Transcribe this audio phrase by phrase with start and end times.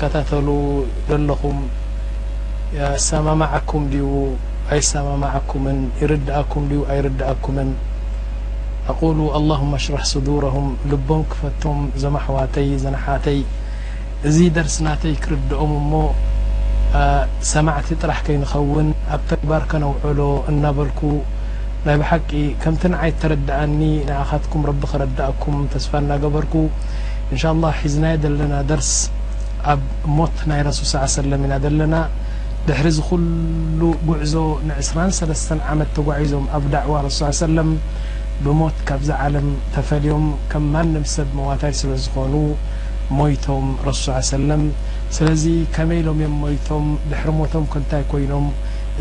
[0.00, 0.16] ታተ
[1.10, 1.56] ዘለኹም
[3.10, 4.10] ሰማማኩም ዩ
[4.74, 7.70] ኣይ ሰማማኩምን ይርድኣኩም ኣይርድኣኩምን
[8.92, 13.38] ኣقሉ اللهመ ኣሽራሕ صዱረهም ልቦም ክፈቶም ዘመ ኣሕዋተይ ዘነሓተይ
[14.28, 15.92] እዚ ደርስ ናተይ ክርድኦም እሞ
[17.52, 20.20] ሰማዕቲ ጥራሕ ከይንኸውን ኣብ ተግባር ከ ነውዕሎ
[20.52, 21.00] እናበልኩ
[21.86, 22.30] ናይ ብቂ
[22.64, 23.78] ከምቲ ንዓይ ተረድኣኒ
[24.08, 26.54] ንኣካትኩም ረቢ ከረዳኣኩም ተስፋ እናገበርኩ
[27.34, 28.92] እንሻ الله ሒዝናየ ዘለና ደርስ
[29.72, 29.82] ኣብ
[30.18, 31.94] ሞት ናይ ረሱል ص ሰለም ኢና ዘለና
[32.68, 34.34] ድሕሪዝ ኩሉ ጉዕዞ
[34.68, 37.70] ንዕስራ ሰለስተ ዓመት ተጓዒዞም ኣብ ድዕዋ ረሱ ሰለም
[38.44, 42.34] ብሞት ካብዝ ዓለም ተፈሊዮም ከም ማንም ሰብ መዋታይ ስለ ዝኾኑ
[43.18, 44.62] ሞይቶም ረስ ሰለም
[45.16, 45.44] ስለዚ
[45.76, 48.46] ከመኢሎም እዮም ሞይቶም ድሕሪ ሞቶም ክንታይ ኮይኖም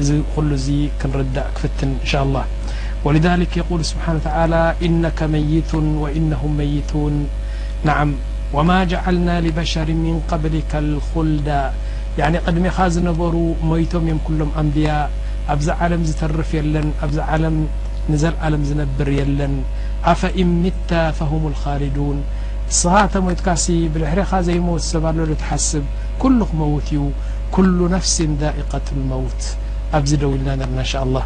[0.02, 0.70] እዚ ኩሉ እዚ
[1.02, 2.44] ክንርዳእ ክፍትን እንሻ لላه
[3.06, 4.54] ወልذሊክ የقሉ ስብሓኑ ተላ
[4.88, 7.16] ኢነካ መይቱን ወኢነهም መይቱን
[7.88, 8.10] ንዓም
[8.54, 11.50] وما جعلنا لبشر من قبلك الخلد
[12.22, 13.36] يعني قድمኻ ዝنበሩ
[13.72, 15.06] ميتم يم كلም أنبياء
[15.54, 17.56] ኣبز علم ዝترፍ يለن أ علم
[18.14, 19.54] نزلعلم ዝنبር يለن
[20.12, 22.18] أف إن مت فهم الخالدون
[22.82, 23.48] صهت ميتك
[23.94, 24.84] بልحرኻ زيموت
[25.30, 25.86] ل تحسب
[26.22, 27.02] كلموت እዩ
[27.56, 29.42] كل نفس ذائقة الموت
[29.98, 31.24] ኣبزደو لናا نرنا ا شء الله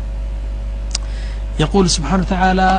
[1.63, 2.69] يقول سبنهو تعلى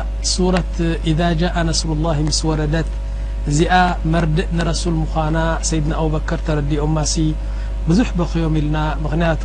[0.47, 0.75] وة
[1.09, 2.87] إذا جاء نس الله مس وت
[3.51, 3.73] እዚኣ
[4.11, 5.37] መርድእ ንረሱል ምዃና
[5.69, 7.15] ሰይድና አቡበከር ተረዲኦ ማሲ
[7.87, 9.43] ብዙሕ በክዮም ኢልና ምክንያቱ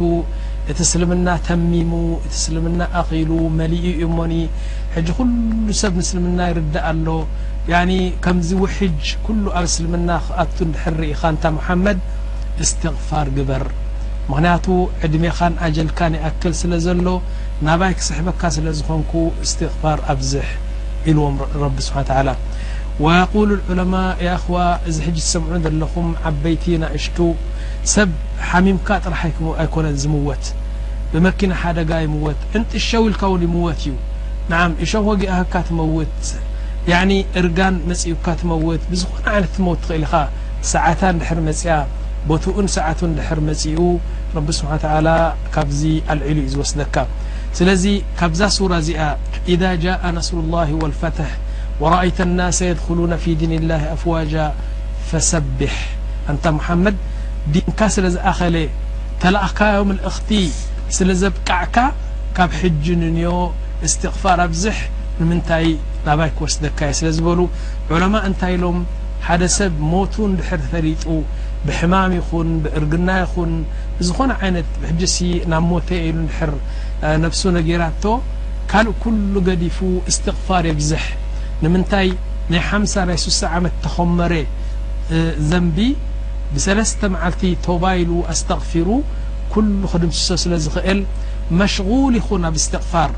[0.73, 1.93] እቲ እስልምና ተሚሙ
[2.27, 4.35] እቲ እስልምና ኣኺሉ መሊኡ እዩ ሞኒ
[4.95, 7.09] ሕጂ ኩሉ ሰብ ንስልምና ይርዳእ ኣሎ
[7.73, 7.77] ያ
[8.27, 11.99] ከምዚ ውሕጅ ኩሉ ኣብ እስልምና ክኣቱ ሕሪኢ ኻ ንታ መሓመድ
[12.65, 13.65] እስትቕፋር ግበር
[14.31, 14.65] ምክንያቱ
[15.07, 17.09] ዕድሜኻን ኣጀልካንይኣክል ስለ ዘሎ
[17.67, 19.13] ናባይ ክስሕበካ ስለ ዝኾንኩ
[19.47, 20.47] እስትቕፋር ኣብዝሕ
[21.11, 22.37] ኢልዎም ረቢ ስብሓን ላ
[23.05, 24.55] ወقሉ ዑለማء ኸዋ
[24.89, 27.19] እዚ ሕጂ ዝሰምዑን ዘለኹም ዓበይቲ ናእሽቱ
[27.93, 28.11] ሰብ
[28.49, 30.45] ሓሚምካ ጥራሓኣይኮነን ዝምወት
[31.13, 33.91] ብመኪና ሓደጋ ይምወት እንሸው ኢልካውን ይምወት እዩ
[34.51, 36.17] ን እሾም ወጊአካ ትመውት
[37.41, 40.27] እርጋን መፅኡካ ትመውት ብዝኾነ ይነት ትመውት ትኽእል ኻ
[40.75, 41.73] ሰዓታ ድር መፅያ
[42.29, 43.85] ቦትኡን ሰዓቱ ድሕር መፅኡ
[44.39, 44.73] ረቢ ስብሓ
[45.55, 45.81] ካብዚ
[46.14, 46.97] አልዒሉ እዩ ዝወስደካ
[47.61, 47.85] ስለዚ
[48.23, 49.03] ካብዛ ሱራ እዚኣ
[49.85, 50.37] ጃ ነስሩ
[51.03, 51.19] ፈት
[51.83, 54.34] ወረአይة الናስ የድخሉوና ፊ ዲን اላه ኣፍዋጃ
[55.08, 55.74] ፈሰቢሕ
[56.30, 56.96] አንታ መሐመድ
[57.55, 58.56] ዲንካ ስለ ዝኣኸለ
[59.22, 60.30] ተላእካዮ ልእኽቲ
[60.96, 61.77] ስለ ዘብቃዕካ
[62.39, 63.28] ካብ ሕጅንእንዮ
[63.89, 64.77] እስትቕፋር ኣብዝሕ
[65.20, 65.66] ንምንታይ
[66.08, 67.40] ናባይ ክወስደካ የ ስለ ዝበሉ
[67.92, 68.78] ዑለማ እንታይ ኢሎም
[69.28, 71.05] ሓደ ሰብ ሞቱ ድሕር ፈሪጡ
[71.68, 73.52] ብሕማም ይኹን ብእርግና ይኹን
[74.00, 75.16] ብዝኾነ ይነት ብሕጅ
[75.55, 76.50] ናብ ሞተ ኢሉ ድር
[77.27, 78.05] ነፍሱ ነጌራቶ
[78.72, 79.78] ካልእ ኩሉ ገዲፉ
[80.10, 81.05] እስትቕፋር የብዝሕ
[81.64, 82.08] ንምንታይ
[82.52, 84.33] ናይ ሓሳ ናይ 6ሳ ዓመት ተኸመረ
[85.51, 85.79] ዘንቢ
[86.55, 88.89] ብሰለስተ መዓልቲ ተባይሉ ኣስተቕፊሩ
[89.52, 91.01] ኩሉ ክድምስሰ ስለ ዝኽእል
[91.61, 93.11] መሽغል ይኹን ኣብ እስትቕፋር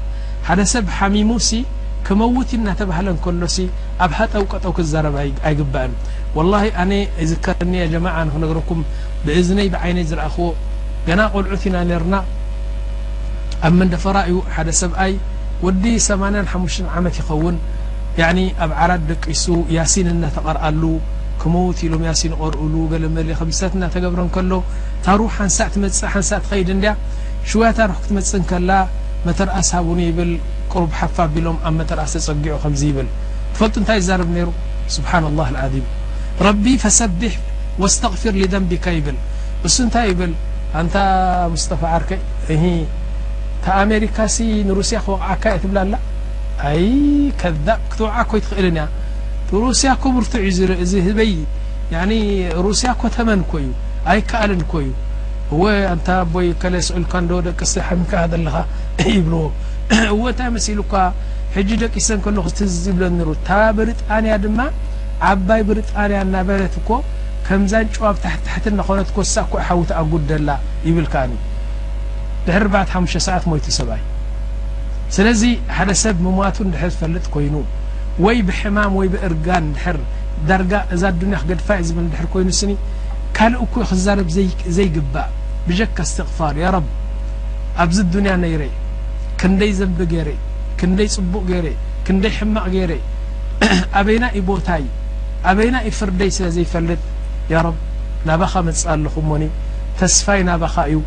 [0.48, 1.58] ሓደ ሰብ ሓሚሙ ሲ
[2.06, 3.56] ክመውቲ እናተባህለን ከሎሲ
[4.04, 5.16] ኣብ ሃጠው ቀጠው ክዛረባ
[5.48, 5.92] ኣይግባአን
[6.36, 8.80] ወላሂ ኣነ ይዚከርኒያ ጀማዓ ንክነገረኩም
[9.24, 10.46] ብእዝነይ ብዓይነይ ዝረእኽዎ
[11.08, 12.14] ገና ቆልዑት ኢና ነርና
[13.68, 15.12] ኣብ መንደፈራእዩ ሓደ ሰብኣይ
[15.66, 17.56] ወዲ 8 ሓሙሽት ዓመት ይኸውን
[18.20, 18.24] ያ
[18.64, 19.44] ኣብ ዓራድ ደቂሱ
[19.76, 20.82] ያሲን እናተቐርአሉ
[21.42, 24.52] ክመውት ኢሎም ያሲን ቐርኡሉ ገለ መል ከሰት እናተገብረን ከሎ
[25.04, 26.90] ታሩሕ ሓንሳዕ ትመፅእ ሓንሳእ ትኸይድ እንድያ
[27.50, 28.72] ሽውያ ታሩሕ ክትመጽእ እንከላ
[29.26, 30.32] መተርአስቡኒ ይብል
[30.72, 33.08] ቁሩብ ሓፋ ኣቢሎም ኣብ መተርአስ ተፀጊዑ ከምዚ ይብል
[33.54, 34.50] ትፈልጡ እንታይ ይዛርብ ነይሩ
[34.96, 35.86] ስብሓን ላ ኣዚም
[36.48, 37.34] ረቢ ፈሰቢሕ
[37.84, 39.18] ወስተቕፍር ሊደንብካ ይብል
[39.68, 40.34] እሱ እንታይ ይብል
[40.80, 40.96] አንታ
[41.54, 42.20] ሙስተፋ ዓርከይ
[43.64, 44.38] ታ ኣሜሪካ ሲ
[44.68, 45.94] ንሩስያ ክወቕዓካ የ ትብላ ኣላ
[46.68, 46.82] ኣይ
[47.40, 48.84] ከዛእ ክትወዓኮይትኽእልንያ
[49.64, 50.48] ሩስያ ክብርቱዑእዩ
[50.84, 51.30] ኢዝህበዪ
[51.94, 52.00] ያ
[52.66, 53.68] ሩስያ እኮ ተመን ኮ እዩ
[54.12, 54.90] ኣይ ከኣልን ኮ እዩ
[55.54, 55.62] እወ
[55.94, 58.54] እንታ ኣቦይ ከለስዑሉካ እንዶ ደቂ ስብሓሚካ ዘለኻ
[59.14, 59.42] ይብልዎ
[60.12, 60.94] እዎ እንታይ መሲሉ እኳ
[61.56, 63.48] ሕጂ ደቂሰን ከለኹ ትዝዝ ይብለንሩ እታ
[63.78, 64.58] ብሪጣንያ ድማ
[65.30, 66.88] ዓባይ ብሪጣንያ እናበለት እኮ
[67.48, 70.50] ከምዛን ጨዋብ ታሕቲ ታሕት ናኾነት ኮ ሳእ ኩ ሓዉቲ ኣጉደላ
[70.88, 71.32] ይብልካኒ
[72.46, 74.04] ድሪ ርባ ሓሙሽተ ሰዓት ሞይቱ ሰብእዩ
[75.14, 75.42] ስለዚ
[75.76, 77.54] ሓደ ሰብ ምማቱ እንድሕር ዝፈልጥ ኮይኑ
[78.24, 79.92] ወይ ብሕማም ወይ ብእርጋን ድር
[80.48, 82.72] ዳርጋ እዛ ዱንያ ክገድፋእ ዝብል ንድር ኮይኑ ስኒ
[83.36, 84.28] ካልእ እኩይ ክዛርብ
[84.76, 85.28] ዘይግባእ
[85.68, 86.86] ብጀካ እስትቕፋር ያ ረብ
[87.84, 88.62] ኣብዚ ዱንያ ነይ ረ
[89.40, 90.28] ክንደይ ዘንቢ ገይረ
[90.80, 91.66] ክንደይ ጽቡቅ ገይረ
[92.06, 92.92] ክንደይ ሕማቅ ገይረ
[93.98, 94.84] ኣበይና እ ቦታይ
[95.50, 97.00] ኣበይና ዩ ፍርደይ ስለ ዘይፈልጥ
[97.52, 97.76] ያ ብ
[98.28, 99.42] ናባኻ መጽእ ኣለኹ እሞኒ
[100.00, 100.98] ተስፋይ ናባኻ እዩ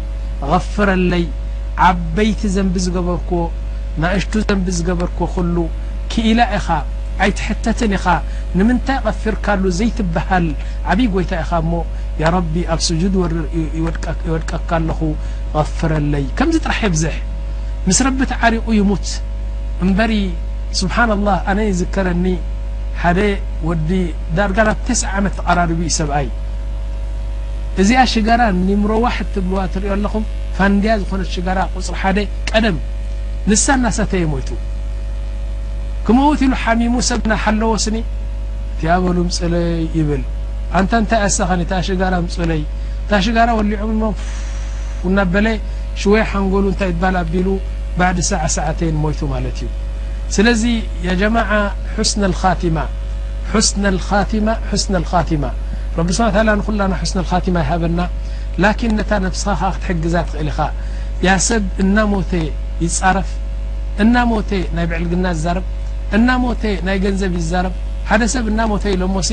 [0.53, 1.23] ቐፍረለይ
[1.89, 3.41] ዓበይቲ ዘንቢ ዝገበርክዎ
[4.01, 5.55] ናእሽቱ ዘንቢ ዝገበርኩ ኩሉ
[6.11, 6.67] ክኢላ ኢኻ
[7.23, 8.05] ዓይትሕተትን ኢኻ
[8.57, 10.45] ንምንታይ ቐፍርካሉ ዘይትበሃል
[10.91, 11.73] ዓብይ ጐይታ ኢኻ እሞ
[12.21, 13.45] ያ ረቢ ኣብ ስጁድ ወርር
[14.27, 14.99] ይወድቀካ ኣለኹ
[15.57, 17.15] غፍረለይ ከምዚ ጥራሕ ይብዝሕ
[17.87, 19.07] ምስ ረቢ ቲዓሪቑ ይሙት
[19.85, 20.13] እምበሪ
[20.81, 22.25] ስብሓን ላህ ኣነ ይዝከረኒ
[23.03, 23.19] ሓደ
[23.67, 23.89] ወዲ
[24.37, 26.27] ዳርጋ ናብ ተስዕ ዓመት ተቃራርብ ዩ ሰብኣይ
[27.81, 30.25] እዚኣ ሽጋራ ኒምሮ ዋሕ ትብልዋ እትሪእዮ ኣለኹም
[30.57, 32.17] ፋንድያ ዝኾነት ሽጋራ ቁፅር ሓደ
[32.49, 32.75] ቀደም
[33.51, 34.49] ንሳ እናሰተየ ሞይቱ
[36.05, 37.97] ከምወት ኢሉ ሓሚሙ ሰብ ናሓለዎ ስኒ
[38.71, 40.23] እቲ ያበሉ ምፅለይ ይብል
[40.79, 42.61] አንታ እንታይ ኣሳኸኒ ታሽጋራ ምፅለይ
[43.03, 44.13] እታሽጋራ ወሊዑም ሞ
[45.17, 45.47] ና በለ
[46.01, 47.47] ሽወይ ሓንጎሉ እንታይ በሃል ኣቢሉ
[47.99, 49.69] ባዕዲ ሰ ሰዓተይን ሞይቱ ማለት እዩ
[50.35, 50.63] ስለዚ
[51.07, 51.37] የ ጀማ
[52.11, 52.77] ስነ ኻቲማ
[53.67, 53.69] ስ
[54.31, 54.47] ቲማ
[54.83, 55.45] ስነ ኻቲማ
[55.97, 57.99] ረቢስ ላ ንኩላና ስነ ካቲማ ይሃበና
[58.63, 60.59] ላኪን ነታ ነብስኻ ከ ክትሕግዛት ክእሊኻ
[61.49, 61.97] ሰብ እሞ
[62.87, 63.29] ይፃረፍ
[64.03, 65.65] እና ሞቴ ናይ ብዕልግና ዝዛረብ
[66.17, 67.75] እና ሞቴ ናይ ገንዘብ እዩዛረብ
[68.09, 69.29] ሓደ ሰብ እና ሞተ ኢሎም ሞሲ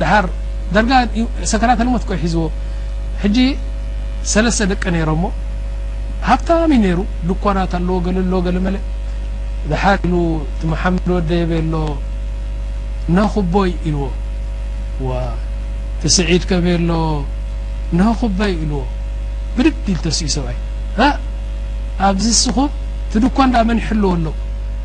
[0.00, 0.26] ድሓር
[0.74, 2.44] ደርጋሰከላተልሞት ኮይሒዝዎ
[3.22, 3.38] ሕጂ
[4.32, 5.24] ሰለስተ ደቀ ነይሮሞ
[6.28, 8.76] ሃብታሚ ነይሩ ድኳናት ኣለዎ ገለ ሎ ገለ መለ
[9.70, 10.12] ዝሓኢሉ
[10.58, 11.74] ቲ መሓመድ ወደ የበየሎ
[13.18, 14.04] ነክበይ ኢልዎ
[16.02, 16.90] ቲስዒድ ከበየሎ
[18.00, 18.82] ነኽበይ ኢልዎ
[19.56, 20.58] ብድድል ተስእኡ ሰብኣይ
[22.04, 22.70] ኣብዚ ስኹብ
[23.12, 24.26] ትድኳ እንዳመን ይሕልዎ ኣሎ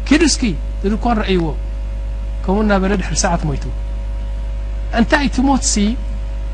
[0.08, 0.42] ኪዱስኪ
[0.82, 1.46] ትድኳ ን ረአይዎ
[2.44, 3.66] ከምኡ እናበረ ድሕሪ ሰዓት ሞይቱ
[5.00, 5.74] እንታይ እ ቲ ሞትሲ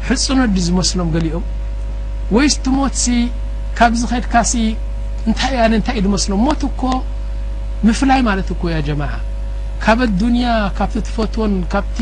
[0.08, 1.46] ሕፁኖ ዲ ዝመስሎም ገሊኦም
[2.36, 3.06] ወይስቲ ሞትሲ
[3.78, 4.54] ካብዝ ኸድካሲ
[5.28, 6.82] እንታይ እዩ ነ እንታይ እዩ ድመስሎም ሞት እኮ
[7.88, 9.04] ምፍላይ ማለት እኮ ያ ጀማ
[9.84, 11.98] ካብ ኣዱንያ ካብቲ ትፈትዎን ካብቲ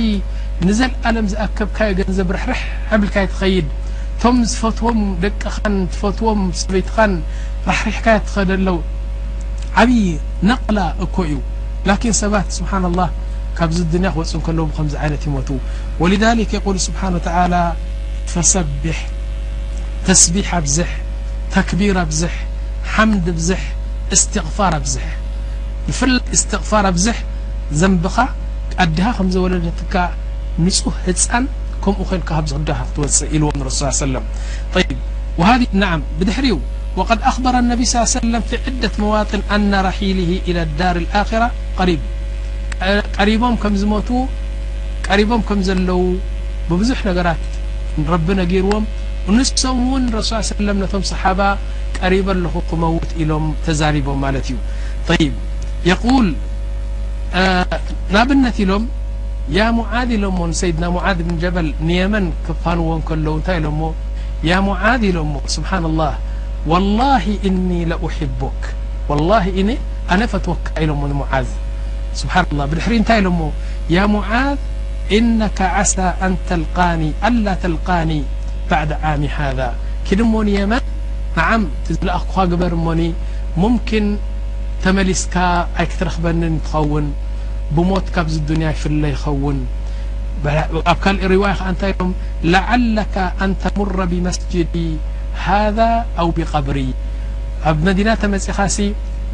[0.68, 2.62] ንዘለኣለም ዝኣከብካዮ ዘብርሕርሕ
[2.92, 3.68] ሕብልካዮ ትኸይድ
[4.28, 7.12] ከም ዝፈትዎም ደቅኻን ትፈትዎም ሰበይትኻን
[7.66, 8.78] ባሕሪሕካያ ትኸደ ለው
[9.82, 10.00] ዓብይ
[10.50, 11.36] ነቕላ እኮ እዩ
[11.90, 13.10] ላኪን ሰባት ስብሓ لላه
[13.58, 15.50] ካብዚ ድንያ ክወፁ እን ከሎዎ ከምዚ ዓይነት ይሞት
[16.04, 17.14] ወذሊ የقሉ ስብሓን
[18.32, 18.98] ፈሰብሕ
[20.08, 20.90] ተስቢሕ ብዝሕ
[21.56, 22.34] ተክቢር ብዝሕ
[22.94, 23.62] ሓምድ ብዝሕ
[24.18, 25.08] እስትቕፋር ኣብዝሕ
[25.90, 26.00] ብፍ
[26.38, 27.20] እስትቕፋር ብዝሕ
[27.84, 28.18] ዘንብኻ
[28.86, 29.96] ኣዲሃ ከም ዘወለደትካ
[30.66, 31.46] ንፁህ ህፃን
[31.86, 34.16] كምኡ ል ዳ ክትወጽእ ኢلዎ رሱ سل
[36.20, 36.48] بድحሪ
[37.00, 41.48] وقد أخبر انቢ ص سلم في عدة مواጥን أن رሒله إلى الዳር الخرة
[43.18, 44.10] ቀሪቦም ከም ዝሞت
[45.08, 46.02] ቀሪቦም ከም ዘለዉ
[46.70, 47.44] ብብዙح ነገራት
[48.14, 48.84] رቢنገይርዎም
[49.38, 51.40] ንሶም ውን رሱ ه سلم ነቶም صحባ
[52.00, 54.56] ቀሪب لኹ ክመውት ኢሎም ተዛرቦም ማለት እዩ
[55.08, 55.26] طي
[55.92, 56.28] يقوል
[58.16, 58.84] ናብነት ኢሎም
[59.50, 63.50] يا معاذ ل سيدنا معاذ بن جبل نيمن كفنون كلو ل
[64.50, 65.18] يا معاذ ل
[65.56, 66.14] سبحان الله
[66.72, 68.62] والله إني لأحبك
[69.10, 69.70] والله ن
[70.14, 71.48] أنافتوكع لم معاذ
[72.20, 73.50] سبان الله بدر ت لمو
[73.96, 74.58] يا معاذ
[75.18, 76.26] إنك عسى أ
[77.28, 78.20] ألا تلقاني
[78.72, 79.70] بعد عام هذا
[80.08, 80.84] كد نيمن
[81.40, 81.62] نعم
[82.08, 83.02] ل قبر من
[83.64, 84.04] ممكن
[84.84, 85.36] تملسك
[85.80, 87.06] يكترخبن تخون
[87.76, 88.08] ብሞት
[88.48, 89.60] ብ ፍለ ይውን
[90.92, 92.04] ኣብ ካእ روية ንታይ ሎ
[92.56, 94.76] لعلك أن تሙر بمስجዲ
[95.48, 95.90] هذا
[96.20, 96.78] أو بقብሪ
[97.70, 98.78] ኣብ መدن ተመጽኻ ሲ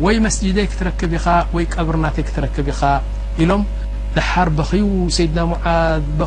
[0.03, 2.81] ወي መስجደይ ክትረክብ ኢኻ و ቀብርናተ ትረክብ ኢኻ
[3.41, 3.63] ኢሎም
[4.15, 4.83] دሓር بخዩ
[5.17, 6.21] ሰيድና ሙعذ በ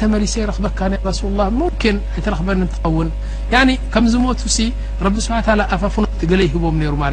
[0.00, 0.78] ተመلሰ ረክበካ
[1.08, 3.08] رس الله ምكن ይረክበኒ ትኸውን
[3.54, 4.58] ين ከም ዝሞቱ ሲ
[5.06, 5.26] رب س
[5.74, 5.94] ኣፋፉ
[6.30, 7.08] قل ሂቦም ነሩ ማ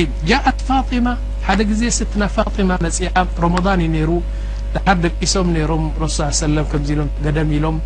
[0.00, 1.14] እዩ
[1.46, 3.08] ሓደ ግዜ ስትናፋቕቲማ መፅያ
[3.44, 4.10] ረመضን እዩ ነይሩ
[4.74, 7.76] ድሓር ደቂሶም ነይሮም ረሱ ሰለም ከምዚ ኢሎም ገደም ኢሎም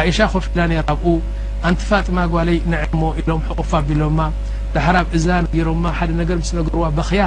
[0.00, 1.06] ዓእሻ ኮፊ ኢላ ነራብኡ
[1.68, 4.20] ኣንትፋጢማ ጓለይ ንዕሞ ኢሎም ሕቁፋ ኣቢሎማ
[4.74, 7.22] ዳሓርብ እዝና ነገይሮማ ሓደ ነገር ምስ ነገርዋ በኽያ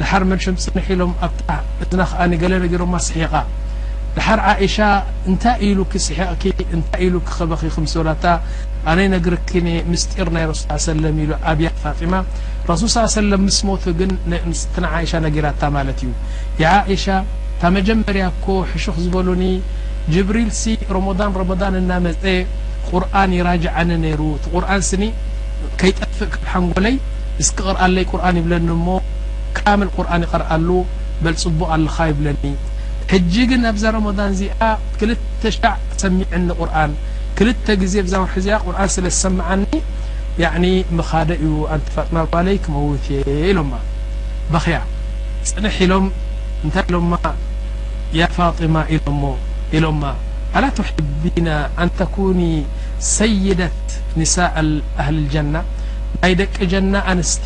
[0.00, 1.48] ዳሓር መንሽምፅንሒ ኢሎም ኣብታ
[1.84, 3.32] እዝና ከዓኒ ገለ ነገሮማ ስሒቓ
[4.16, 4.76] ድሓር ዓእሻ
[5.30, 6.42] እንታይ ኢሉ ክስሐቕኪ
[6.74, 8.24] እንታይ ኢሉ ክኸበኺ ክምሰበላታ
[8.90, 12.14] ኣነይ ነግርኪኒ ምስጢር ናይ ረሱል ሰለም ኢሉ ኣብያ ተፋጢማ
[12.70, 14.12] ረሱል ص ሰለም ምስ ሞቱ ግን
[14.50, 16.10] ምስትን ዓእሻ ነጌራታ ማለት እዩ
[16.62, 17.04] የ ዓእሻ
[17.60, 19.44] ታ መጀመርያ ኮ ሕሹኽ ዝበሉኒ
[20.14, 20.64] ጅብሪል ሲ
[20.96, 22.24] ረሞን ረመን እናመፀ
[22.90, 25.04] ቁርን ይራጅዓኒ ነይሩ እቲ ቁርን ስኒ
[25.80, 26.96] ከይጠፍእ ክብሓንጎለይ
[27.42, 28.88] እስክቕርአ ለይ ቁርኣን ይብለኒ እሞ
[29.58, 30.68] ካምል ቁርን ይቕርአሉ
[31.24, 32.42] በልጽቡእ ኣለኻ ይብለኒ
[33.12, 34.62] ሕጅግን ኣብዛ رመضን እዚኣ
[35.00, 35.72] ክልተ ሻ
[36.02, 36.92] ሰሚዐኒ ቁርን
[37.38, 39.62] ክልተ ግዜ ብዛ ውሕ እዚኣ ቁርን ስለሰምዓኒ
[40.98, 43.58] ምኻደ እዩ ኣፋጥማ ዋለይ ክመውት እየ ኢሎ
[44.52, 44.78] በኸያ
[45.50, 46.06] ፅንሕ ኢሎም
[46.64, 47.12] እንታይ ኢሎማ
[48.18, 48.98] ያ ፋጢማ ኢ
[49.76, 50.02] ኢሎማ
[50.58, 51.48] ኣل تحቢና
[51.82, 52.40] ኣንተكن
[53.18, 53.86] ሰይደት
[54.18, 54.54] ንሳء
[55.02, 55.62] أهሊ الጀናة
[56.22, 57.44] ናይ ደቂ ጀና ኣንስቲ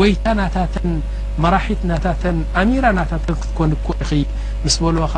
[0.00, 0.92] ወይታ ናታተን
[1.42, 2.22] መራሒት ናታተ
[2.60, 3.86] ኣሚራ ናተን ክትኮንኮ
[4.64, 5.16] ምስ በልዎ ከ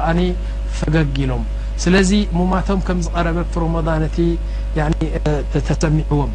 [0.79, 1.43] ፈገጊኖም
[1.83, 4.19] ስለዚ ሙማቶም ከም ዝቀረበ ሮሞضን እቲ
[5.69, 6.33] ተሰሚዑዎም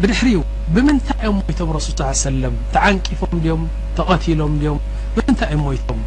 [0.00, 0.28] ብድሕሪ
[0.74, 2.42] ብምንታይ እኦም ሞይቶም ሱል ص ሰለ
[2.74, 3.62] ተዓንቂፎም ዮም
[3.98, 4.76] ተቐቲሎም ም
[5.16, 6.00] ብምንታይ እ ሞይቶም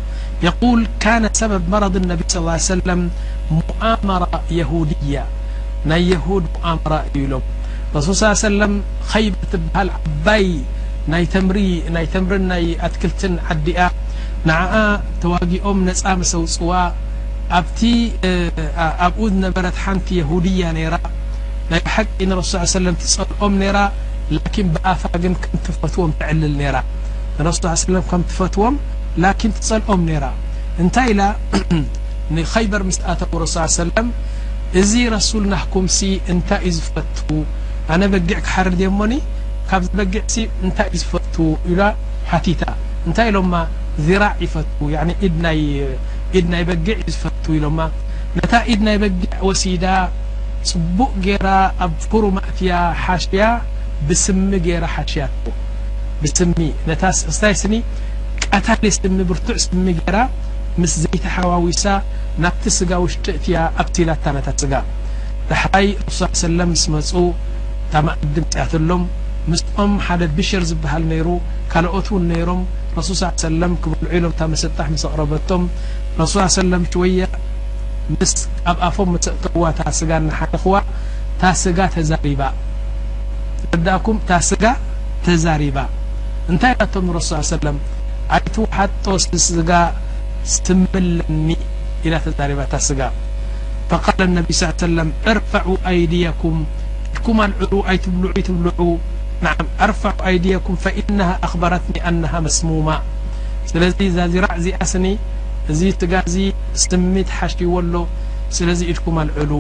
[0.45, 2.89] የقል ካ ሰበብ መረض ነቢ صى ሰለ
[3.57, 4.23] ሙؤመራ
[4.57, 5.15] የድያ
[5.89, 6.45] ናይ የድ
[6.81, 7.45] መራ እዩ ሎም
[7.97, 8.73] ረሱል ص ሰለም
[9.11, 10.45] ከይቢ ትበሃል ዓባይ
[11.13, 11.25] ናይ
[12.15, 13.88] ተምርን ናይ ትክልትን ዓዲያ
[14.47, 14.73] ንዕኣ
[15.21, 16.71] ተዋጊኦም ነፃ መሰውፅዋ
[17.57, 17.79] ኣብቲ
[19.05, 20.95] ኣብኡ ዝነበረት ሓንቲ የሁድያ ነይራ
[21.71, 23.77] ናይ ብሓቂ ንረሱ ሰለም ትጸልኦም ነይራ
[24.35, 26.77] ላኪን ብኣፋ ግን ከም ትፈትዎም ትዕልል ነራ
[27.37, 28.75] ንረሱ ሰለም ከም ትፈትዎም
[29.23, 30.25] ላኪን ትጸልኦም ነራ
[30.83, 31.21] እንታይ ኢላ
[32.37, 34.07] ንከይበር ምስኣተው ረሱ ሰለም
[34.81, 35.99] እዚ ረሱል ናህኩምሲ
[36.33, 37.17] እንታይ እዩ ዝፈቱ
[37.93, 39.13] ኣነ በጊዕ ክሓር ድየእሞኒ
[39.69, 41.35] ካብ ዝበጊዕሲ እንታይ እዩ ዝፈት
[41.71, 41.81] ኢላ
[42.31, 42.61] ሓቲታ
[43.07, 43.53] እንታይ ኢሎማ
[44.07, 44.75] ዚራዕ ይፈቱ
[46.37, 47.79] ኢድ ናይ በጊዕ እዩ ዝፈቱ ኢሎማ
[48.37, 49.85] ነታ ኢድ ናይ በጊዕ ወሲዳ
[50.69, 51.47] ፅቡእ ጌይራ
[51.85, 53.43] ኣብ ፍሩ ማእትያ ሓሽያ
[54.07, 55.23] ብስሚ ጌራ ሓሽያ
[56.21, 56.57] ብስሚ
[56.89, 57.73] ነታእሳይስኒ
[58.45, 60.17] ቃታለ ስሚ ብርቱዕ ስሚ ጌይራ
[60.81, 61.83] ምስ ዘይተ ሓዋዊሳ
[62.43, 64.73] ናብቲ ስጋ ውሽጢእትያ ኣብቲላታ ነታ ስጋ
[65.49, 67.11] ድሓይ ንሱ ሰለም ምስመፁ
[67.93, 69.03] ታማእድምፅያትሎም
[69.51, 71.27] ምስኦም ሓደ ብሽር ዝበሃል ነይሩ
[71.71, 72.61] ካልኦትውን ነሮም
[72.97, 73.45] رሱ ص
[73.81, 75.63] ክብልዑ ኢሎም ታ መሰጣح ምስ ቕረበቶም
[76.19, 77.21] ረሱ ሰለም ሽወያ
[78.19, 78.31] ምስ
[78.71, 80.73] ኣብ ኣፎም መሰእጥዋ ታ ስጋ ናሓደኽዋ
[81.41, 82.41] ታ ስጋ ተዛሪባ
[83.73, 84.63] ረዳእኩም ታ ስጋ
[85.27, 85.77] ተዛሪባ
[86.51, 87.77] እንታይ እላቶም ረሱ ي ሰለም
[88.37, 89.71] ኣይቲወሓጦ ስስጋ
[90.55, 91.47] ስብለኒ
[92.07, 93.01] ኢላ ተዛሪባ ታ ስጋ
[93.91, 96.57] فقል اነብ سለም እርፋዑ ኣይድيኩም
[97.17, 98.79] እኩም ኣልዕሉ ኣይትብልዑ ይትብልዑ
[99.45, 99.51] ንዓ
[99.85, 102.87] ኣርፋዑ ኣይድያኩም ፈኢናሃ ኣኽባራት ኒ ኣናሃ መስሙማ
[103.69, 105.05] ስለዚ ዛዚራዕ ዚኣስኒ
[105.71, 106.35] እዚ ስጋእዚ
[106.81, 108.01] ስሚ ትሓሺዎ ሎ
[108.57, 109.51] ስለዚ ኢድኩም ኣልዕሉ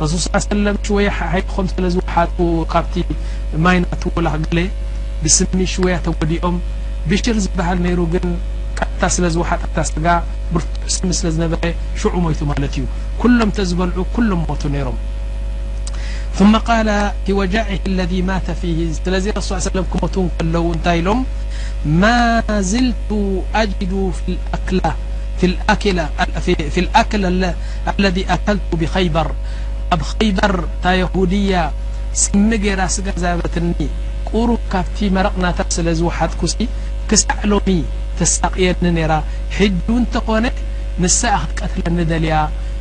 [0.00, 2.36] ረሱል ስ ሰለም ሽወያ ሃይኹም ስለ ዝወሓቱ
[2.72, 2.94] ካብቲ
[3.66, 4.58] ማይናቱ ወላገሌ
[5.22, 6.56] ብስሚ ሽወያ ተጐዲኦም
[7.12, 8.26] ብሽር ዝበሃል ነይሩ ግን
[8.80, 10.06] ካጥታ ስለ ዝወሓጣታ ስጋ
[10.54, 11.62] ብርቱ ስሚ ስለ ዝነበረ
[12.00, 12.84] ሽዑ ሞይቱ ማለት እዩ
[13.30, 14.98] ኵሎም እተ ዝበልዑ ኩሎም ሞቱ ነይሮም
[16.38, 16.88] ثመ ቃለ
[17.26, 21.20] ፊ ወጃዕህ اለذ ማተ ፊه ስለዚ ረስ ي وሰለ ክመቱ ከለዉ እንታይ ኢሎም
[22.00, 22.10] ማ
[22.70, 23.10] ዝልቱ
[23.60, 24.22] ኣጅዱ ፊ
[26.82, 27.24] الኣክል
[27.92, 29.28] اለذ ኣከልቱ ብኸይበር
[29.96, 30.54] ኣብ ከይበር
[30.84, 31.56] ታ የሁድያ
[32.22, 33.66] ስም ጌራ ስጋዛበትኒ
[34.30, 36.54] ቁሩ ካብቲ መረቕናታ ስለ ዝውሓትኩሲ
[37.10, 37.68] ክሳዕሎሚ
[38.20, 39.12] ተሳቅየኒ ነራ
[39.58, 40.46] ሕጁ እንተኾነ
[41.02, 41.20] ንሳ
[41.56, 42.36] ክትቀትለኒ ደልያ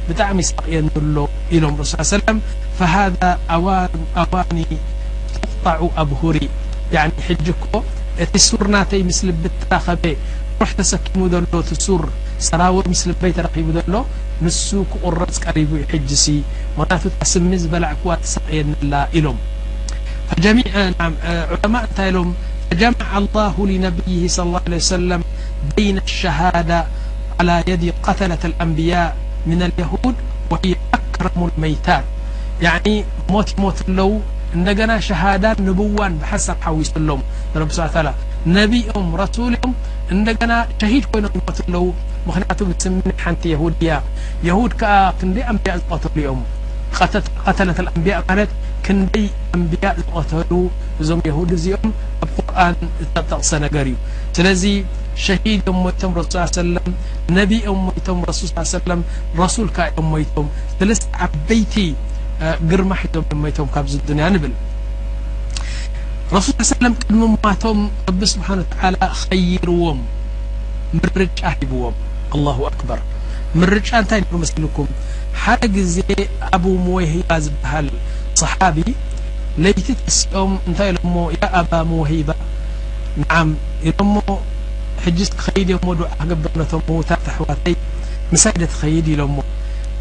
[0.07, 1.17] ብጣዕሚ ይሳቅየን ዘሎ
[1.55, 2.37] ኢሎም ረሱ ي ሰለም
[2.79, 6.49] فهذا أوان تخطع ابهري
[6.93, 7.11] يعني
[7.45, 7.63] ج ك
[8.31, 10.05] ت سور نات مسل ب ترخب
[10.61, 12.01] رح تسكم ل ت سور
[12.39, 13.57] سراور مسل بي ترب
[13.89, 13.97] ل
[14.45, 16.25] نس كقرز قرب حجس
[16.77, 19.37] منات سم زبلع كو تسقين ل الم
[21.53, 22.27] علماء ت لم
[22.69, 25.21] فجمع الله لنبيه صلى الله عليه سلم
[25.75, 26.79] بين الشهادة
[27.39, 29.09] على يد قتلة الانبياء
[29.49, 30.15] من اليهود
[30.51, 32.05] وهي أكرم الميتات
[32.65, 32.87] ያኒ
[33.33, 34.09] ሞት ይሞት ኣለዉ
[34.57, 37.21] እንደ ገና ሸሃዳን ንብዋን ብሓሳብ ሓዊሱ ሎም
[37.53, 38.13] ንረቢስ ታ
[38.55, 39.73] ነቢኦም ረሱሉ እዮም
[40.15, 41.83] እንደገና ሸሂድ ኮይኖም ይሞት ኣለዉ
[42.27, 43.91] ምክንያቱ ብስምኒ ሓንቲ የሁድያ
[44.47, 46.41] የሁድ ከዓ ክንደይ ኣንብያእ ዝቀተሉ እዮም
[46.99, 48.51] ቀተል ተል ኣንብያ ማለት
[48.87, 49.25] ክንደይ
[49.59, 50.51] ኣንብያእ ዝቐተሉ
[51.03, 51.91] እዞም የሁድ እዚኦም
[52.25, 53.97] ኣብ ቁርን ዝጠጠቕሰ ነገር እዩ
[54.39, 54.63] ስለዚ
[55.25, 56.87] ሸሂድእም ሞይቶም ረስ ሰለም
[57.39, 59.01] ነቢኦም ሞይቶም ረሱል ሰለም
[59.43, 60.49] ረሱል ከ እዮም ሞይቶም
[60.79, 61.77] ስለስ ዓበይቲ
[62.69, 64.53] ግርማሕዞም ድመይቶም ካብዚ ድንያ ንብል
[66.35, 67.79] ረሱል ስለም ቅድምማቶም
[68.09, 69.99] ረቢ ስብሓንተላ ኸይርዎም
[70.97, 71.95] ምርጫ ሂብዎም
[72.45, 72.99] ላሁ ኣክበር
[73.61, 74.87] ምርጫ እንታይ ንሩ መስሊልኩም
[75.43, 75.95] ሓደ ግዜ
[76.55, 77.87] ኣብ ሙወሂባ ዝበሃል
[78.41, 78.77] صሓቢ
[79.63, 82.29] ለይቲ ተስኦም እንታይ ኢሎሞ ያ ኣባ ሙወሂባ
[83.21, 83.49] ንዓም
[83.89, 84.13] ኢሎሞ
[85.05, 87.75] ሕጂ ክኸይድ እዮ ሞ ድዓ ክገብርነቶም ዉታት ኣሕዋተይ
[88.33, 89.35] ምሳይደ ትኸይድ ኢሎሞ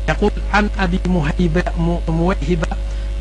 [0.09, 1.65] يقول عن أبي مويهبة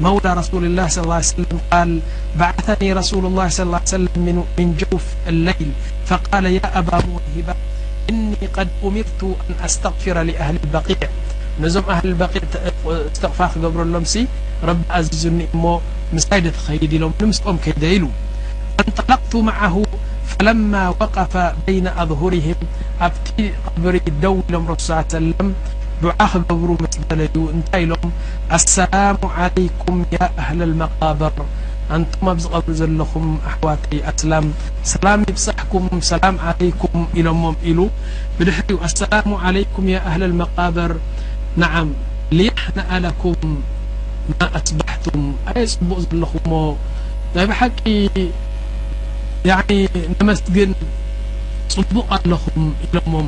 [0.02, 2.00] مولى رسول الله صىى الله عيه وسلم قال
[2.36, 4.16] بعثني رسول الله صى اللهي وسلم
[4.60, 5.72] من جوف الليل
[6.06, 7.56] فقال يا أبا مويهبة
[8.10, 11.10] إني قد أمرت أن أستغفر لأهل البقيع
[11.62, 12.44] نزم اهل البقيع
[13.14, 14.28] استغفى قبر لهم سي
[14.64, 15.78] رب عزيز ني م
[16.14, 18.10] مسايد تخيد لم نمسقم كيدل
[18.80, 19.84] انطلقت معه
[20.28, 21.38] فلما وقف
[21.68, 22.56] بين أظهرهم
[23.02, 25.50] ابتي قبري دو لم رسو ى يه سلم
[26.02, 28.02] ድዓ ክገብሩ መስበለዩ እንታይ ኢሎም
[28.58, 31.38] ኣሰላሙ عለይኩም ያ ኣህሊ መቃብር
[31.96, 34.46] ኣንቶም ኣብ ዝቐብሪ ዘለኹም ኣሕዋተይ ኣስላም
[34.92, 37.80] ሰላም ይብሳሕኩም ሰላም ዓለይኩም ኢሎሞም ኢሉ
[38.40, 40.94] ብድሕር ዩ ኣሰላሙ ዓለይኩም ያ ኣህሊ መቃብር
[41.64, 41.90] ንዓም
[42.38, 43.40] ሊያሕነኣለኩም
[44.40, 46.54] ማ ኣስባሕቱም ኣየ ጽቡቅ ዘለኹምሞ
[47.38, 47.80] ናይ ብሓቂ
[49.50, 49.54] ያ
[50.20, 50.72] ነመስግን
[51.74, 53.28] ጽቡቕ ኣለኹም ኢሎሞም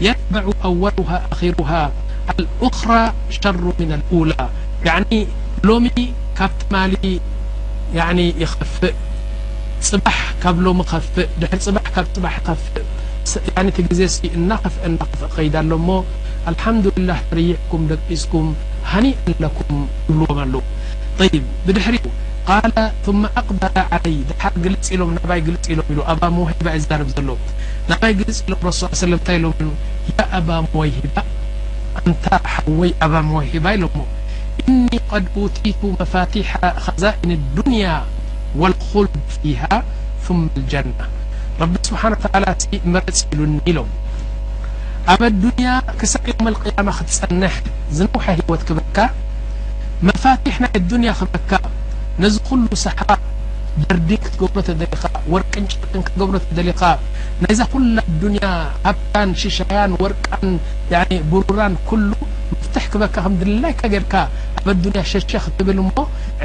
[0.00, 1.82] يتبع أولها آخرها
[2.38, 3.02] الأخرى
[3.42, 4.48] شر من الاولى
[4.84, 5.26] يعني
[5.64, 5.84] لم
[6.38, 6.92] كب تمال
[7.96, 8.94] ن يخفق
[10.04, 10.18] بح
[10.50, 12.56] ب لم خفق ب فق
[13.92, 14.04] ز
[14.50, 15.88] نففق يد ل م
[16.50, 17.80] الحمدلله تريحكم
[18.22, 18.44] سكم
[18.92, 20.52] هني قلكم قبلوم ال
[21.18, 21.82] طيب بدر
[22.48, 22.50] ق
[23.62, 24.32] ث ق عለይ ድ
[24.72, 25.40] ል ኢሎም ናባይ
[25.72, 26.12] ኢሎም ኢ ኣ
[26.58, 27.28] ሂባ ዛርብ ዘሎ
[27.90, 28.80] ናይ ል ሎም ሱ
[29.26, 29.46] ታይ ሎ
[30.22, 31.16] ኣ ሂባ
[32.10, 32.26] ንታ
[32.78, 33.06] ወይ ኣ
[33.52, 33.82] ሂባ ኢሎ
[34.62, 35.26] እኒ قድ
[35.58, 35.80] ቲቱ
[36.12, 36.34] ፋቲ
[37.02, 37.86] زئን الድንያ
[38.60, 39.06] والخል
[39.40, 39.62] ፊه
[40.24, 40.26] ث
[40.60, 41.04] الجنة
[41.60, 42.54] رቢ ስሓ و
[42.94, 43.90] መረፂ ኢሉኒ ኢሎም
[45.12, 45.68] ኣብ الድንያ
[45.98, 47.54] ክሳብ يم القيم ክትፀንሕ
[47.96, 48.96] ዝነوح ሂወት ክብካ
[50.22, 50.24] ፋ
[50.62, 50.72] ናይ
[51.02, 51.52] ን ክበካ
[52.22, 52.98] ነዚ ኩሉ ሰሓ
[53.82, 55.02] ጀርዲን ክትገብሮ ተደሊኻ
[55.32, 56.80] ወርቅን ጨርቅን ክትገብሮ ተደሊኻ
[57.42, 58.48] ናይዛ ኩላ ኣዱንያ
[58.86, 60.48] ሃብታን ሽሻያን ወርቃን
[61.30, 62.10] ብሩራን ኩሉ
[62.52, 64.14] መፍትሕ ክበካ ከም ድድላይካ ጌድካ
[64.58, 65.88] ኣብ ኣዱንያ ሸሸ ክትብል እሞ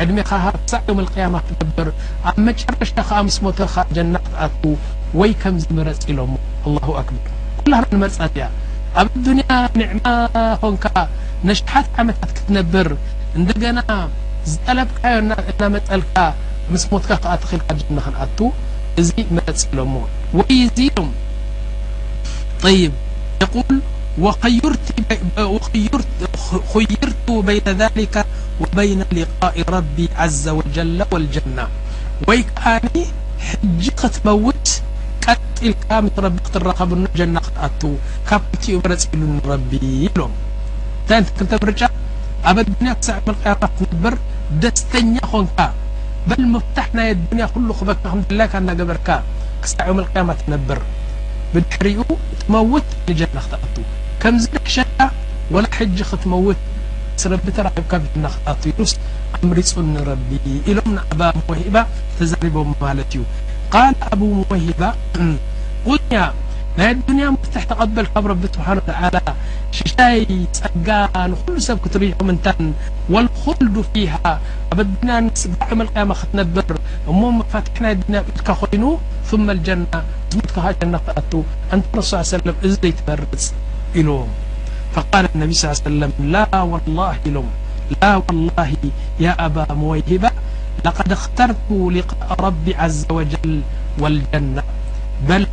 [0.03, 0.29] ዕድሜኻ
[0.73, 1.89] ሳዕ ዮም ኣልቅያማ ክትነብር
[2.29, 4.71] ኣብ መጨረሻ ከኣ ምስ ሞተኻ ጀና ክትኣትዉ
[5.21, 6.33] ወይ ከምዝ መረፂ ኢሎሞ
[6.67, 8.47] ኣላሁ ኣክበር ኩላናንመርጻት እያ
[9.03, 9.49] ኣብ ኣዱንያ
[9.81, 10.05] ኒዕማ
[10.63, 10.85] ኾንካ
[11.49, 12.87] ነሻሓት ዓመታት ክትነብር
[13.39, 13.79] እንደገና
[14.51, 15.33] ዝጠለብካዮእና
[15.73, 16.15] መፀልካ
[16.71, 18.41] ምስ ሞትካ ከኣ ተኢልካ ና ክትኣ
[19.01, 19.93] እዚ መለጽሎዎ
[20.37, 21.09] ወይ ዚ ሎም
[22.79, 22.93] ይብ
[26.01, 26.29] ል
[26.71, 28.15] ኽይርቱ بይن ذلك
[28.61, 31.57] وበይن ሊقء رቢ عዘ وجل والجና
[32.27, 32.95] ወይ ከዓኒ
[33.47, 34.65] ሕጂ ክትመውት
[35.25, 36.89] ቀጢልካ ምስ ቢ ክትረኸብ
[37.35, 37.81] ና ክትኣቱ
[38.29, 39.71] ካብ ክቲኡ መረፂኢሉ ኒረቢ
[40.07, 40.33] ኢሎም
[41.05, 41.81] እንታ ክተ ርጫ
[42.49, 42.57] ኣብ
[43.07, 43.53] ሳዕ መማ
[44.03, 44.15] ብ
[44.63, 45.59] ደስተኛ ኾንካ
[46.29, 49.09] በል ምፍታ ናይ ኣዱንያ ኩሉ ክበካ ምዘላይካ እናገበርካ
[49.63, 50.79] ክሳዕመልከያማ ትነብር
[51.53, 52.01] ብድሕሪኡ
[52.33, 53.75] እትመውት ንጀና ክትኣቱ
[54.21, 54.75] ከምዝ ደክሸ
[55.55, 56.59] ወላ ሕጂ ክትመውት
[57.21, 58.93] ስረቢ ተራሂብካ ኣብ ጀና ክትኣቱ ይስ
[59.37, 60.29] ኣምሪፁ ንረቢ
[60.71, 61.77] ኢሎም ንኣባ ሞወሂባ
[62.17, 63.23] ተዘሪቦ ማለት እዩ
[63.75, 64.83] ቃል ኣብ ሞወሂባ
[65.87, 66.17] ኩንያ
[66.79, 69.15] ናይ ዱንያ ምፍትሕ ተቐበልካብ ረቢ ስብሓኑ ተላ
[69.83, 70.01] قن
[71.29, 72.29] ل س ترحم
[73.13, 74.31] والخلد فيها
[74.77, 76.75] بادنا سع لقام تنبر
[77.19, 78.91] م مفاتح ادن تك ينو
[79.29, 79.99] ثم الجنة
[80.55, 80.57] ك
[80.91, 80.99] نة
[82.09, 82.99] س يه سلم زير
[83.95, 84.09] لم
[84.93, 87.11] فقال النبي ص ى ي سلم لا والله
[89.25, 90.31] يا أبا مويهبة
[90.85, 93.53] لقد اخترت لقاء رب عز وجل
[94.01, 94.61] والجنة
[95.27, 95.43] بل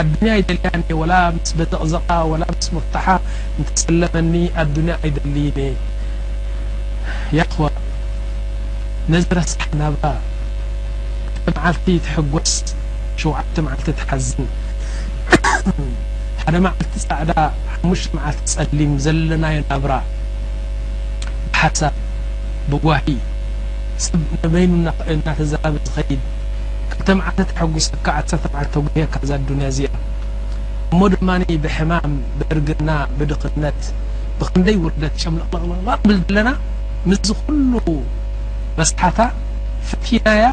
[0.00, 3.06] ኣዱንያ ይደልያነ ወላ ምስ በዘቕዘቃ ወላ ምስ ምፍትሓ
[3.60, 5.60] እንተሰለመኒ ኣዱንያ ይደሊዩኒ
[7.38, 7.66] ያኹዋ
[9.12, 10.06] ነዘ ረሳሓ ናብራ
[11.56, 12.54] መዓልቲ ትሕጎስ
[13.22, 14.48] ሸውዓተ መዓልቲ ትሓዝን
[16.42, 17.32] ሓደ መዓልቲ ፃዕዳ
[17.74, 19.92] ሓሙሽጢ ማዓልቲ ፀሊም ዘለናዮ ናብራ
[21.52, 21.94] ብሓሳብ
[22.72, 23.06] ብጓሂ
[24.06, 24.72] ፅብ ንበይኑ
[25.26, 26.22] ናተዛረቢ ዝኸይድ
[26.92, 28.74] ክተምዓተሓጉስ ካ 1ተዓጉ
[29.14, 29.92] ካዛ ዱንያ እዚኣ
[30.92, 31.28] እሞ ድማ
[31.64, 33.80] ብሕማም ብእርግና ብድኽነት
[34.38, 36.50] ብክንደይ ውርደት ጨምልቕዋብል ዘለና
[37.08, 37.74] ምዝ ኩሉ
[38.78, 39.18] መስሓታ
[39.88, 40.46] ፍትያእያ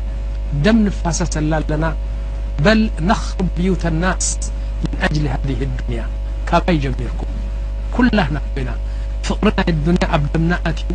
[0.65, 1.85] ደም ንፋሰሰላ ኣለና
[2.65, 4.27] በል ነኽርብዩተ ናስ
[4.81, 6.01] ምን አጅሊ ሃህ ዱንያ
[6.49, 7.31] ካብይ ጀሚርኩም
[7.95, 8.69] ኩላ ና ኮይና
[9.27, 10.89] ፍቕሪ ናይ ዱንያ ኣብ ደምና ኣትዩ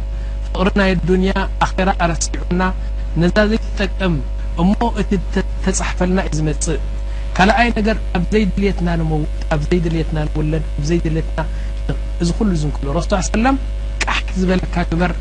[0.47, 1.33] ፍቕሪ ናይ ዱንያ
[1.67, 2.61] ኣኼራ ኣረሲዑና
[3.23, 4.15] ነዛ ዘይትጠቅም
[4.63, 5.11] እሞ እቲ
[5.65, 6.81] ተጻሕፈልና እዩ ዝመጽእ
[7.37, 11.41] ካልኣይ ነገር ኣብዘይድልትና ንመውት ኣብዘይድልትና ንውለድ ኣብዘይ ድልትና
[12.23, 13.57] እዚ ኩሉ ዝንክሉ ረሱ ሰለም
[14.05, 15.13] ቃሕ ዝበለካ ግበር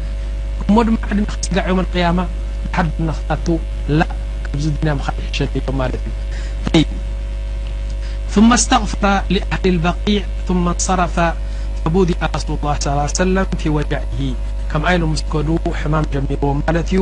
[0.66, 2.20] እሞ ድማ ዓድ ክስጋዕ ዮም ቅያማ
[2.64, 3.48] ብሓርድና ክታቱ
[4.00, 4.10] ላ
[4.48, 6.04] ካብዚ ድያ ምካሊ ሸ ዮም ማለት
[6.80, 6.86] እዩ
[8.34, 9.06] ثማ እስተቕፍረ
[9.56, 10.20] ኣህሊ በቂዕ
[10.66, 11.18] መ እንሰረፈ
[11.86, 12.48] ተቡድያ ረሱ
[13.00, 14.20] ላ ሰለም ፊ ወጃዒሂ
[14.74, 15.48] ከም ኣይሎ ምስከዱ
[15.80, 17.02] ሕማም ጀሚርዎም ማለት እዩ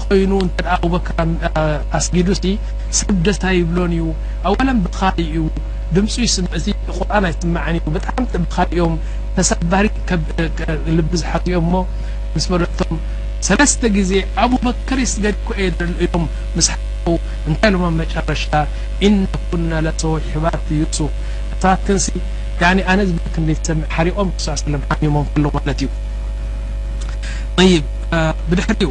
[0.00, 0.32] ኮይኑ
[0.76, 1.06] ኣብበክ
[1.98, 2.42] ኣስጊዱሲ
[2.98, 4.04] ሰደታ ይብሎን እዩ
[4.48, 5.36] ኣወለም ብካ እዩ
[5.94, 6.14] ድምፁ
[6.96, 8.94] ቁርና ይስምዓንዩ ብጣሚብካል ዮም
[9.36, 9.86] ተሰባሪ
[10.98, 11.80] ልቢዝሓትኦም ሞ
[12.34, 12.98] ምስ በለቶም
[13.48, 14.12] ሰለስተ ግዜ
[14.44, 15.58] ኣብበከር ይስገዲ ኮ
[16.06, 16.24] ኢሎም
[16.56, 16.72] ምስሓ
[17.48, 18.44] እንታይ ለማ መጨረሻ
[19.08, 19.86] እኩነለ
[20.34, 20.98] ሕባርት ዩሱ
[21.52, 24.30] እታትክ ኣነ ዝብልክሰሚ ሪቆም
[24.72, 25.88] ለም ሚሞም ሎ ማለት እዩ
[27.70, 27.78] ይ
[28.50, 28.90] ብድሕሪዩ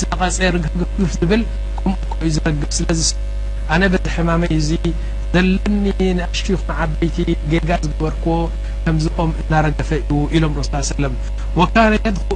[0.00, 0.20] ስቐፀ
[0.54, 1.42] ርግግፍፍ ዝብል
[1.78, 3.10] ከምኡኡ እዩ ዝረግፍ ስለ ዝስ
[3.74, 4.70] ኣነ በዚ ሕማመይ እዚ
[5.34, 5.84] ዘለኒ
[6.18, 6.54] ንኣሽክን
[6.84, 7.16] ዓበይቲ
[7.52, 8.34] ጌጋ ዝገበርክዎ
[8.84, 11.14] ከምዚኦም እናረገፈ እዩ ኢሎም ረሱ ሰለም
[11.60, 11.92] ወካነ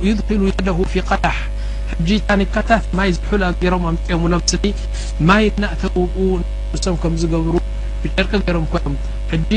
[0.08, 1.36] ዩድኪሉ የደሁ ፊ ቃላሕ
[1.90, 4.64] ሕጂ ታኒካታት ማይ ዝሑል ገይሮም ኣጨምሎ ምስኒ
[5.30, 7.54] ማይ እናእተውኡ ንርእሶም ከም ዝገብሩ
[8.02, 8.96] ብጨርቂ ገይሮም ኮዮም
[9.32, 9.50] ሕጂ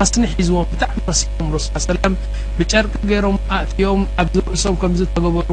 [0.00, 2.14] ረስኒ ሒዝዎም ብጣዕሚ ረሲ ሎም ረሱ ሰለም
[2.58, 5.50] ብጨርቂ ገይሮም ኣእትዮም ኣብዝ ርእሶም ከም ዝተገበሩ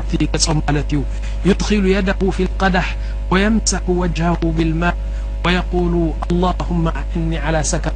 [0.56, 1.00] م ت ዩ
[1.48, 2.86] يدخل يده في القدح
[3.32, 4.94] ويمسح وجهه بالماء
[5.44, 5.94] ويقول
[6.30, 6.84] اللهم
[7.30, 7.86] ن على ك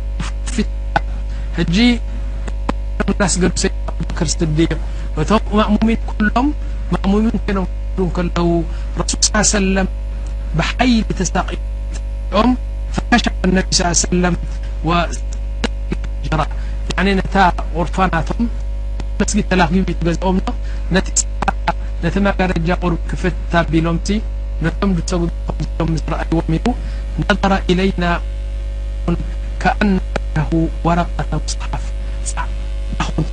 [1.59, 1.77] ሕጂ
[3.19, 3.63] ናስ ገዱሰ
[4.17, 4.67] ከር ስድዮ
[5.21, 6.47] እቶም መእሙሚን ኩሎም
[6.93, 8.47] ማእሙሚን ኮይኖም ከለዉ
[8.99, 9.87] ረሱል ص ሰለም
[10.59, 11.49] ብሓይሊ ተሳቂ
[12.41, 12.51] ኦም
[12.95, 14.39] ፈሻሻ ነቢ
[16.29, 16.35] ጀ
[17.19, 17.35] ነታ
[17.75, 18.41] غርፋናቶም
[19.19, 20.37] መስጊ ተላጊትገዝኦም
[20.95, 21.07] ነቲ
[22.03, 23.97] ነቲ መጋረጃ ቁርብ ክፍት ታቢሎም
[24.65, 25.21] ነቶም ሰጉ
[25.91, 26.47] ም ዝረኣይዎም
[27.51, 28.03] ነ ኢለይና
[29.61, 30.49] ከኣነሁ
[30.85, 31.83] ወረቐታ ፅሓፍ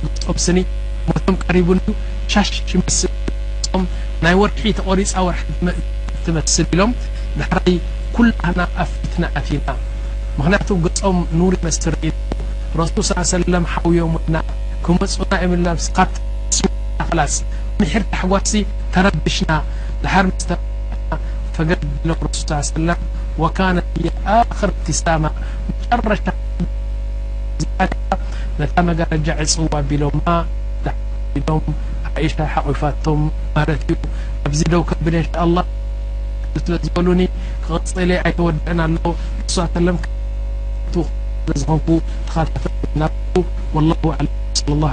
[0.05, 0.57] ንቲ ጾም ስኒ
[1.07, 1.93] ሞቶም ቀሪቡን እዩ
[2.33, 2.49] ሻሽ
[2.81, 3.83] መስጾም
[4.23, 5.47] ናይ ወርሒ ተቆሪፃ ወርሒ
[6.25, 6.91] ትመስል ኢሎም
[7.39, 7.73] ድሕራይ
[8.15, 9.67] ኩላና ኣፍፊትና ኣቲና
[10.39, 12.11] ምክንያቱ ገጾም ኑሪ መስር ኢ
[12.79, 14.35] ረሱል ص ሰለም ሓውዮም ወና
[14.85, 17.35] ክመፁኡና እምልና ምስኻትኸላስ
[17.81, 18.53] ምሕር ተሕጓሲ
[18.95, 19.51] ተረብሽና
[20.03, 20.55] ላሓር ምስተና
[21.57, 23.01] ፈገድ ቢሎም ረሱ ل ሰለም
[23.43, 25.23] ወካነ እያ ኣክር እቲሳማ
[25.89, 26.31] ሻ
[28.59, 30.25] ነታ መጋረጃ ዕፅዋ ኣቢሎማ
[30.85, 31.65] ዝሓቢዶም
[32.11, 33.21] ሓይሻ ሓቑፋቶም
[33.55, 33.97] ማለት እዩ
[34.49, 35.65] ኣብዚ ደው ከብደ ንሻ ላሁ
[36.61, 37.21] ስለ ዝበሉኒ
[37.65, 41.89] ክቐፅሊ ኣይተወድአና ኣሎ ን ሰለምዝኸንኩ
[42.29, 42.65] ተኻታተ
[43.01, 43.11] ና
[44.81, 44.85] ለ